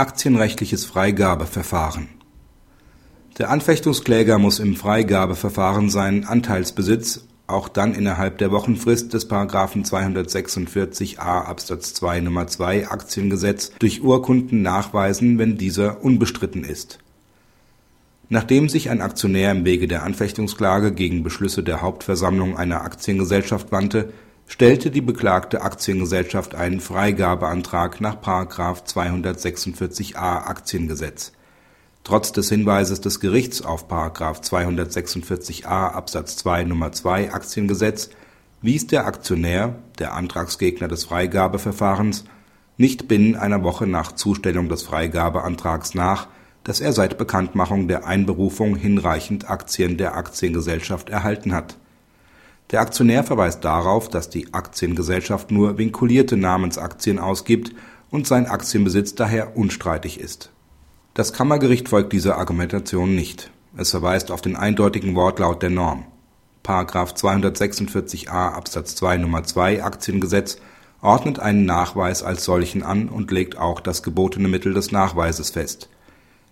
Aktienrechtliches 0.00 0.86
Freigabeverfahren 0.86 2.08
Der 3.36 3.50
Anfechtungskläger 3.50 4.38
muss 4.38 4.58
im 4.58 4.74
Freigabeverfahren 4.74 5.90
seinen 5.90 6.24
Anteilsbesitz 6.24 7.26
auch 7.46 7.68
dann 7.68 7.92
innerhalb 7.94 8.38
der 8.38 8.50
Wochenfrist 8.50 9.12
des§ 9.12 9.28
246a 9.84 11.44
Absatz 11.44 11.92
2 11.92 12.16
Nr. 12.16 12.46
2 12.46 12.88
Aktiengesetz 12.88 13.72
durch 13.78 14.02
Urkunden 14.02 14.62
nachweisen, 14.62 15.38
wenn 15.38 15.58
dieser 15.58 16.02
unbestritten 16.02 16.64
ist. 16.64 16.98
Nachdem 18.30 18.70
sich 18.70 18.88
ein 18.88 19.02
Aktionär 19.02 19.50
im 19.52 19.66
Wege 19.66 19.86
der 19.86 20.04
Anfechtungsklage 20.04 20.92
gegen 20.92 21.22
Beschlüsse 21.22 21.62
der 21.62 21.82
Hauptversammlung 21.82 22.56
einer 22.56 22.84
Aktiengesellschaft 22.84 23.70
wandte 23.70 24.14
stellte 24.50 24.90
die 24.90 25.00
beklagte 25.00 25.62
Aktiengesellschaft 25.62 26.56
einen 26.56 26.80
Freigabeantrag 26.80 28.00
nach§ 28.00 28.16
246a 28.84 30.14
Aktiengesetz. 30.16 31.30
Trotz 32.02 32.32
des 32.32 32.48
Hinweises 32.48 33.00
des 33.00 33.20
Gerichts 33.20 33.62
auf§ 33.62 33.88
246a 34.42 35.92
Absatz 35.92 36.36
2 36.38 36.62
Nr. 36.62 36.90
2 36.90 37.32
Aktiengesetz 37.32 38.10
wies 38.60 38.88
der 38.88 39.06
Aktionär, 39.06 39.76
der 40.00 40.14
Antragsgegner 40.14 40.88
des 40.88 41.04
Freigabeverfahrens, 41.04 42.24
nicht 42.76 43.06
binnen 43.06 43.36
einer 43.36 43.62
Woche 43.62 43.86
nach 43.86 44.12
Zustellung 44.12 44.68
des 44.68 44.82
Freigabeantrags 44.82 45.94
nach, 45.94 46.26
dass 46.64 46.80
er 46.80 46.92
seit 46.92 47.18
Bekanntmachung 47.18 47.86
der 47.86 48.04
Einberufung 48.04 48.74
hinreichend 48.74 49.48
Aktien 49.48 49.96
der 49.96 50.16
Aktiengesellschaft 50.16 51.08
erhalten 51.08 51.54
hat 51.54 51.76
der 52.70 52.80
Aktionär 52.80 53.24
verweist 53.24 53.64
darauf, 53.64 54.08
dass 54.08 54.30
die 54.30 54.52
Aktiengesellschaft 54.54 55.50
nur 55.50 55.78
vinkulierte 55.78 56.36
Namensaktien 56.36 57.18
ausgibt 57.18 57.72
und 58.10 58.26
sein 58.26 58.46
Aktienbesitz 58.46 59.14
daher 59.14 59.56
unstreitig 59.56 60.20
ist. 60.20 60.50
Das 61.14 61.32
Kammergericht 61.32 61.88
folgt 61.88 62.12
dieser 62.12 62.38
Argumentation 62.38 63.14
nicht. 63.14 63.50
Es 63.76 63.90
verweist 63.90 64.30
auf 64.30 64.40
den 64.40 64.56
eindeutigen 64.56 65.14
Wortlaut 65.14 65.62
der 65.62 65.70
Norm.§ 65.70 66.04
246a 67.16 68.52
Absatz 68.52 68.94
2 68.96 69.16
Nr. 69.16 69.42
2 69.44 69.82
Aktiengesetz 69.82 70.58
ordnet 71.00 71.38
einen 71.38 71.64
Nachweis 71.64 72.22
als 72.22 72.44
solchen 72.44 72.82
an 72.82 73.08
und 73.08 73.30
legt 73.30 73.58
auch 73.58 73.80
das 73.80 74.02
gebotene 74.02 74.48
Mittel 74.48 74.74
des 74.74 74.92
Nachweises 74.92 75.50
fest 75.50 75.88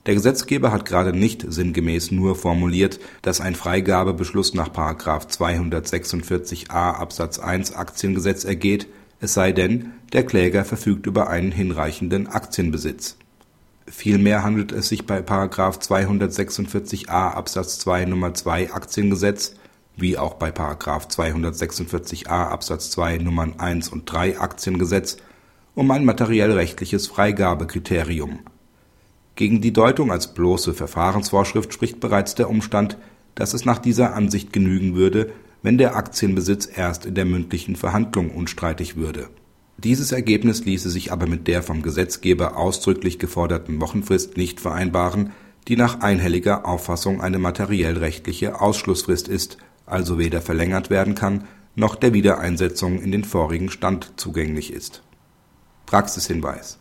der 0.06 0.14
Gesetzgeber 0.14 0.72
hat 0.72 0.84
gerade 0.84 1.12
nicht 1.12 1.44
sinngemäß 1.46 2.10
nur 2.10 2.34
formuliert, 2.36 2.98
dass 3.22 3.41
ein 3.41 3.54
Freigabebeschluss 3.54 4.55
nach§ 4.55 4.68
246a 5.28 6.94
Absatz 6.94 7.38
1 7.38 7.74
Aktiengesetz 7.74 8.44
ergeht, 8.44 8.88
es 9.20 9.34
sei 9.34 9.52
denn, 9.52 9.92
der 10.12 10.24
Kläger 10.24 10.64
verfügt 10.64 11.06
über 11.06 11.28
einen 11.28 11.52
hinreichenden 11.52 12.28
Aktienbesitz. 12.28 13.16
Vielmehr 13.86 14.44
handelt 14.44 14.72
es 14.72 14.88
sich 14.88 15.06
bei§ 15.06 15.18
246a 15.80 17.33
Absatz 17.33 17.78
2 17.80 18.02
Nr. 18.02 18.34
2 18.34 18.72
Aktiengesetz 18.72 19.55
wie 19.96 20.16
auch 20.16 20.34
bei§ 20.34 20.50
246a 21.10 22.28
Absatz 22.28 22.90
2 22.92 23.18
Nummern 23.18 23.58
1 23.58 23.88
und 23.88 24.10
3 24.10 24.38
Aktiengesetz 24.38 25.16
um 25.74 25.90
ein 25.90 26.05
materiell-rechtliches 26.05 27.08
Freigabekriterium 27.08 28.40
gegen 29.39 29.61
die 29.61 29.72
Deutung 29.72 30.11
als 30.11 30.34
bloße 30.34 30.75
Verfahrensvorschrift 30.75 31.72
spricht 31.72 32.00
bereits 32.00 32.34
der 32.34 32.50
Umstand, 32.50 32.98
dass 33.36 33.55
es 33.55 33.64
nach 33.64 33.78
dieser 33.78 34.14
Ansicht 34.14 34.53
genügen 34.53 34.97
würde, 34.97 35.30
wenn 35.62 35.78
der 35.78 35.95
Aktienbesitz 35.95 36.69
erst 36.75 37.06
in 37.06 37.14
der 37.14 37.25
mündlichen 37.25 37.77
Verhandlung 37.77 38.30
unstreitig 38.30 38.97
würde. 38.97 39.28
Dieses 39.77 40.11
Ergebnis 40.11 40.64
ließe 40.64 40.91
sich 40.91 41.12
aber 41.12 41.28
mit 41.28 41.47
der 41.47 41.62
vom 41.62 41.83
Gesetzgeber 41.83 42.56
ausdrücklich 42.56 43.20
geforderten 43.20 43.80
Wochenfrist 43.80 44.36
nicht 44.36 44.61
vereinbaren, 44.61 45.30
die 45.69 45.77
nach 45.77 46.00
einhelliger 46.00 46.67
Auffassung 46.67 47.20
eine 47.20 47.39
materiell-rechtliche 47.39 48.61
Ausschlussfrist 48.61 49.29
ist, 49.29 49.57
also 49.86 50.18
weder 50.18 50.41
verlängert 50.42 50.91
werden 50.91 51.14
kann, 51.14 51.45
noch 51.77 51.95
der 51.95 52.12
Wiedereinsetzung 52.12 53.01
in 53.01 53.12
den 53.12 53.23
vorigen 53.23 53.70
Stand 53.70 54.14
zugänglich 54.17 54.73
ist. 54.73 55.05
Praxishinweis 55.86 56.80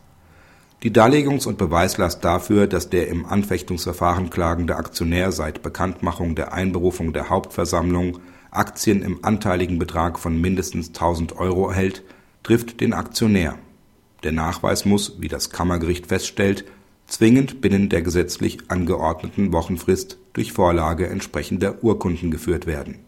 die 0.84 0.94
Darlegungs 0.94 1.48
und 1.48 1.58
Beweislast 1.58 2.24
dafür, 2.24 2.68
dass 2.68 2.90
der 2.90 3.08
im 3.08 3.26
Anfechtungsverfahren 3.26 4.30
klagende 4.30 4.76
Aktionär 4.76 5.32
seit 5.32 5.64
Bekanntmachung 5.64 6.36
der 6.36 6.54
Einberufung 6.54 7.14
der 7.14 7.30
Hauptversammlung 7.30 8.20
Aktien 8.52 9.02
im 9.02 9.26
anteiligen 9.26 9.80
Betrag 9.80 10.20
von 10.20 10.40
mindestens 10.40 10.90
1000 10.90 11.38
Euro 11.38 11.70
erhält, 11.70 12.04
trifft 12.44 12.80
den 12.80 12.94
Aktionär. 12.94 13.56
Der 14.24 14.32
Nachweis 14.32 14.86
muss, 14.86 15.20
wie 15.20 15.28
das 15.28 15.50
Kammergericht 15.50 16.08
feststellt, 16.08 16.66
zwingend 17.08 17.60
binnen 17.60 17.90
der 17.90 18.04
gesetzlich 18.04 18.60
angeordneten 18.68 19.52
Wochenfrist 19.54 20.20
durch 20.34 20.54
Vorlage 20.54 21.08
entsprechender 21.08 21.84
Urkunden 21.84 22.30
geführt 22.30 22.68
werden 22.68 23.08